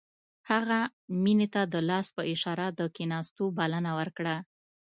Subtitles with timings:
[0.51, 0.79] هغه
[1.23, 4.35] مينې ته د لاس په اشاره د کښېناستو بلنه ورکړه.